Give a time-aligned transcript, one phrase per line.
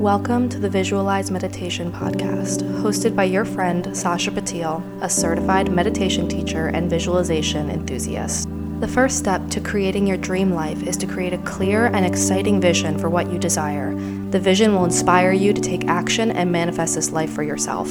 [0.00, 6.26] Welcome to the Visualize Meditation Podcast, hosted by your friend Sasha Patil, a certified meditation
[6.26, 8.48] teacher and visualization enthusiast.
[8.80, 12.62] The first step to creating your dream life is to create a clear and exciting
[12.62, 13.94] vision for what you desire.
[14.30, 17.90] The vision will inspire you to take action and manifest this life for yourself.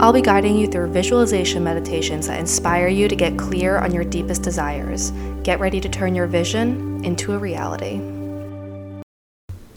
[0.00, 4.02] I'll be guiding you through visualization meditations that inspire you to get clear on your
[4.02, 5.12] deepest desires.
[5.44, 8.00] Get ready to turn your vision into a reality.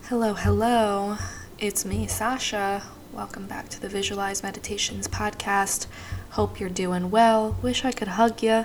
[0.07, 1.15] Hello, hello.
[1.61, 2.83] It's me, Sasha.
[3.11, 5.87] Welcome back to the Visualize Meditations podcast.
[6.29, 7.57] Hope you're doing well.
[7.61, 8.63] Wish I could hug you,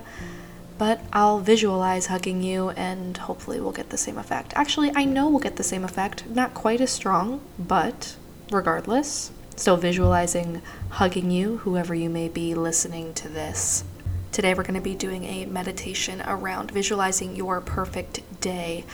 [0.79, 4.53] but I'll visualize hugging you and hopefully we'll get the same effect.
[4.55, 6.25] Actually, I know we'll get the same effect.
[6.29, 8.15] Not quite as strong, but
[8.53, 13.83] regardless, still visualizing hugging you, whoever you may be listening to this.
[14.31, 18.85] Today, we're going to be doing a meditation around visualizing your perfect day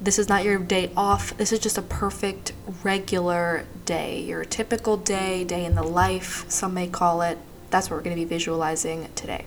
[0.00, 1.36] this is not your day off.
[1.36, 2.52] This is just a perfect,
[2.84, 4.20] regular day.
[4.20, 7.38] Your typical day, day in the life, some may call it.
[7.70, 9.44] That's what we're going to be visualizing today.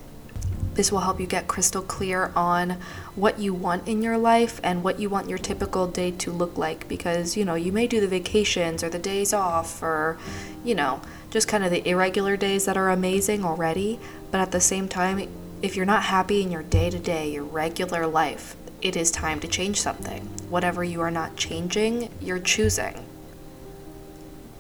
[0.74, 2.78] This will help you get crystal clear on
[3.16, 6.58] what you want in your life and what you want your typical day to look
[6.58, 10.18] like because, you know, you may do the vacations or the days off or,
[10.64, 14.00] you know, just kind of the irregular days that are amazing already.
[14.32, 15.28] But at the same time,
[15.62, 19.40] if you're not happy in your day to day, your regular life, it is time
[19.40, 20.22] to change something.
[20.50, 23.06] Whatever you are not changing, you're choosing.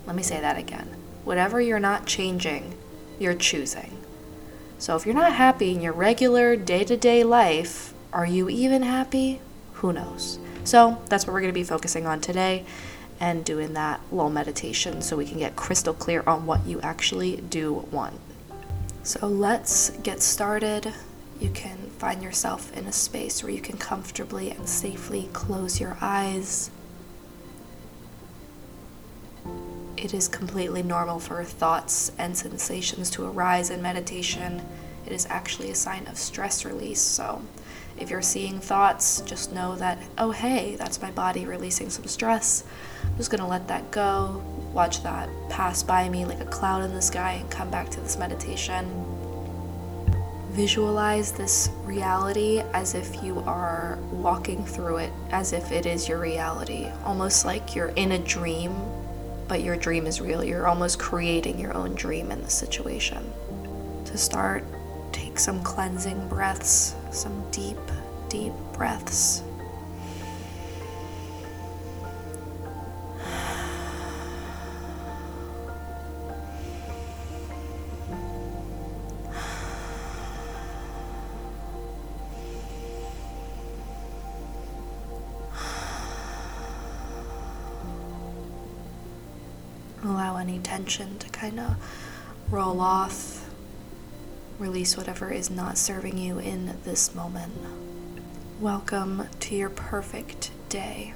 [0.05, 0.87] Let me say that again.
[1.23, 2.77] Whatever you're not changing,
[3.19, 3.97] you're choosing.
[4.77, 8.81] So if you're not happy in your regular day to day life, are you even
[8.81, 9.41] happy?
[9.73, 10.39] Who knows?
[10.63, 12.65] So that's what we're going to be focusing on today
[13.19, 17.37] and doing that little meditation so we can get crystal clear on what you actually
[17.37, 18.19] do want.
[19.03, 20.93] So let's get started.
[21.41, 25.97] You can find yourself in a space where you can comfortably and safely close your
[25.99, 26.69] eyes.
[29.97, 34.61] It is completely normal for thoughts and sensations to arise in meditation.
[35.07, 37.01] It is actually a sign of stress release.
[37.01, 37.41] So,
[37.97, 42.63] if you're seeing thoughts, just know that, oh, hey, that's my body releasing some stress.
[43.03, 46.93] I'm just to let that go, watch that pass by me like a cloud in
[46.93, 49.10] the sky, and come back to this meditation
[50.51, 56.19] visualize this reality as if you are walking through it, as if it is your
[56.19, 58.75] reality, almost like you're in a dream,
[59.47, 60.43] but your dream is real.
[60.43, 63.31] You're almost creating your own dream in the situation.
[64.05, 64.63] To start,
[65.13, 67.77] take some cleansing breaths, some deep,
[68.27, 69.43] deep breaths.
[90.41, 91.75] Any tension to kind of
[92.49, 93.47] roll off,
[94.57, 97.53] release whatever is not serving you in this moment.
[98.59, 101.13] Welcome to your perfect day,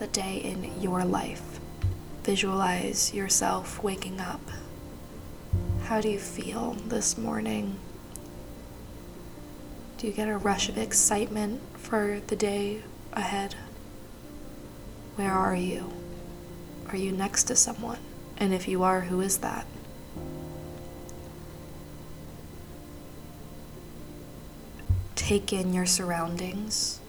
[0.00, 1.60] the day in your life.
[2.24, 4.40] Visualize yourself waking up.
[5.84, 7.78] How do you feel this morning?
[9.98, 13.54] Do you get a rush of excitement for the day ahead?
[15.14, 15.92] Where are you?
[16.88, 17.98] Are you next to someone?
[18.38, 19.66] And if you are, who is that?
[25.14, 27.00] Take in your surroundings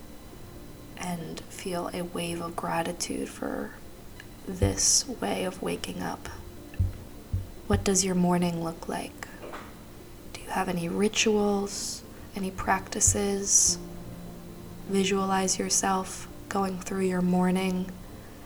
[0.97, 3.71] and feel a wave of gratitude for
[4.47, 6.29] this way of waking up.
[7.67, 9.27] What does your morning look like?
[10.33, 12.01] Do you have any rituals,
[12.35, 13.77] any practices?
[14.87, 17.91] Visualize yourself going through your morning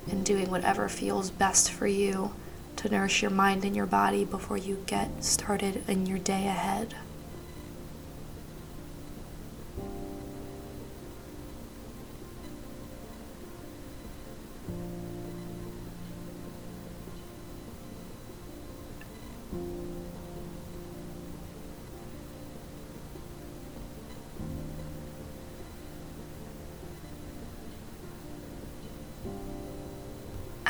[0.09, 2.33] and doing whatever feels best for you
[2.81, 6.95] to nourish your mind and your body before you get started in your day ahead.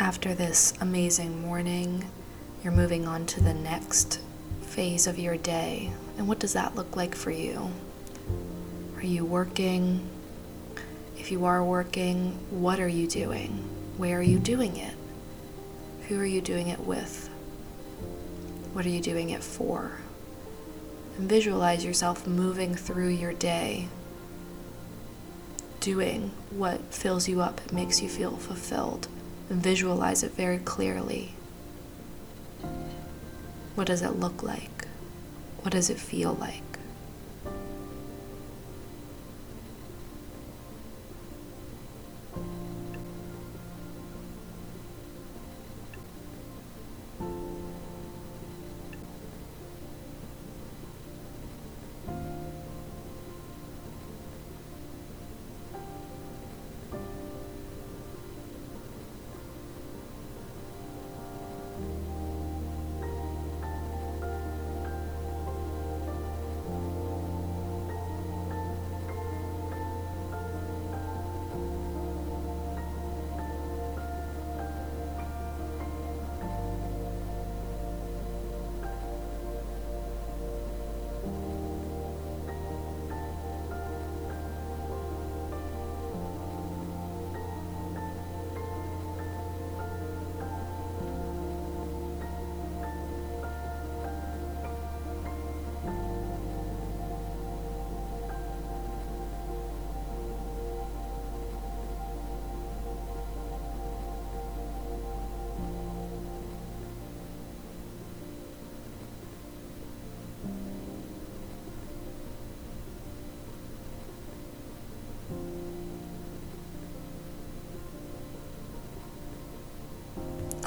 [0.02, 2.10] After this amazing morning,
[2.64, 4.20] you're moving on to the next
[4.64, 5.92] phase of your day.
[6.18, 7.70] And what does that look like for you?
[8.96, 10.10] Are you working?
[11.20, 13.52] If you are working, what are you doing?
[13.98, 14.96] Where are you doing it?
[16.08, 17.28] Who are you doing it with?
[18.74, 20.00] What are you doing it for?
[21.16, 23.88] And visualize yourself moving through your day,
[25.80, 29.08] doing what fills you up, makes you feel fulfilled
[29.52, 31.34] visualize it very clearly.
[33.76, 34.88] What does it look like?
[35.62, 36.71] What does it feel like?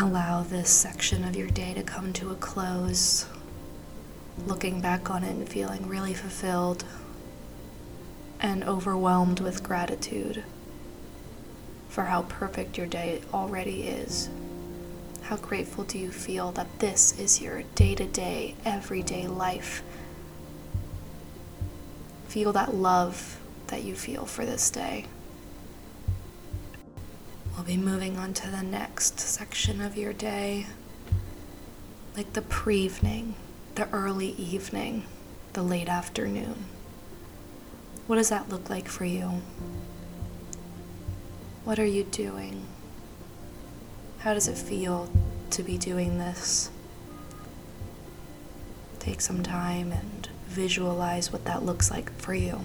[0.05, 3.25] Allow this section of your day to come to a close,
[4.47, 6.85] looking back on it and feeling really fulfilled
[8.39, 10.45] and overwhelmed with gratitude
[11.89, 14.29] for how perfect your day already is.
[15.23, 19.83] How grateful do you feel that this is your day to day, everyday life?
[22.29, 25.07] Feel that love that you feel for this day.
[27.55, 30.67] We'll be moving on to the next section of your day,
[32.17, 33.37] like the pre evening,
[33.77, 35.05] the early evening,
[35.53, 36.65] the late afternoon.
[38.09, 39.41] What does that look like for you?
[41.65, 42.67] What are you doing?
[44.19, 45.09] How does it feel
[45.51, 46.71] to be doing this?
[48.99, 52.61] Take some time and visualize what that looks like for you.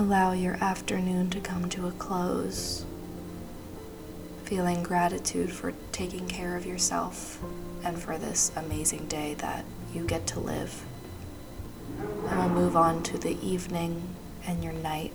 [0.00, 2.86] Allow your afternoon to come to a close,
[4.44, 7.38] feeling gratitude for taking care of yourself
[7.84, 10.82] and for this amazing day that you get to live.
[12.30, 14.16] And we'll move on to the evening
[14.46, 15.12] and your night.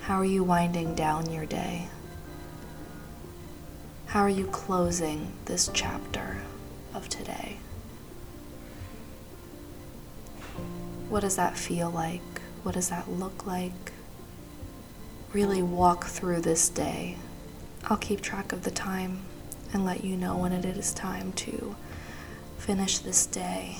[0.00, 1.88] How are you winding down your day?
[4.06, 6.38] How are you closing this chapter
[6.94, 7.58] of today?
[11.10, 12.22] What does that feel like?
[12.62, 13.92] What does that look like?
[15.32, 17.16] Really walk through this day.
[17.84, 19.22] I'll keep track of the time
[19.72, 21.76] and let you know when it is time to
[22.58, 23.78] finish this day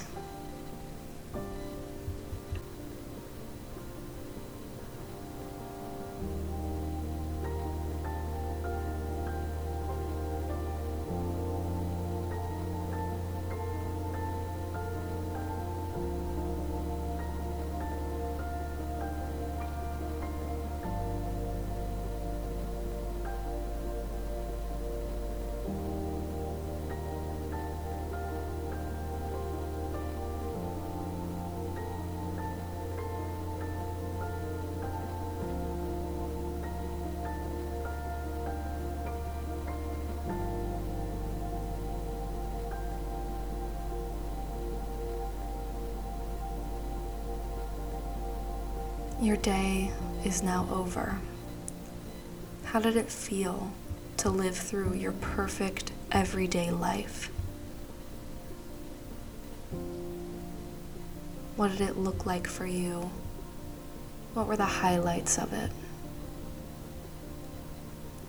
[49.21, 49.91] Your day
[50.25, 51.19] is now over.
[52.67, 53.73] How did it feel
[54.19, 57.29] to live through your perfect everyday life?
[61.57, 63.11] What did it look like for you?
[64.35, 65.73] What were the highlights of it?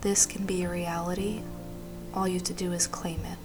[0.00, 1.42] This can be a reality.
[2.12, 3.38] All you have to do is claim it.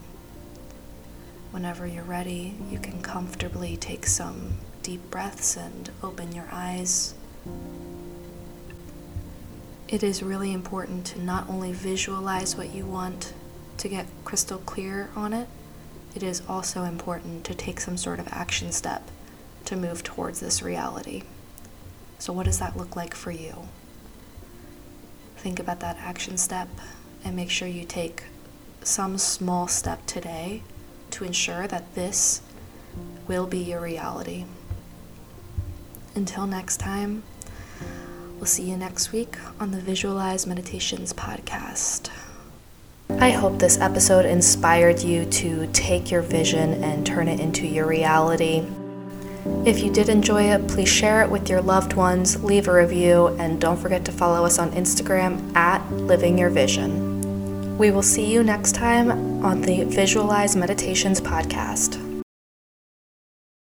[1.52, 7.14] Whenever you're ready, you can comfortably take some deep breaths and open your eyes.
[9.88, 13.34] It is really important to not only visualize what you want
[13.78, 15.48] to get crystal clear on it,
[16.16, 19.10] it is also important to take some sort of action step
[19.66, 21.24] to move towards this reality.
[22.20, 23.68] So, what does that look like for you?
[25.38, 26.70] Think about that action step
[27.24, 28.24] and make sure you take
[28.82, 30.64] some small step today
[31.12, 32.42] to ensure that this
[33.28, 34.46] will be your reality.
[36.16, 37.24] Until next time,
[38.46, 42.12] we'll see you next week on the Visualize Meditations podcast.
[43.20, 47.88] I hope this episode inspired you to take your vision and turn it into your
[47.88, 48.64] reality.
[49.66, 53.30] If you did enjoy it, please share it with your loved ones, leave a review,
[53.40, 57.80] and don't forget to follow us on Instagram at Living Your Vision.
[57.80, 62.05] We will see you next time on the Visualize Meditations podcast.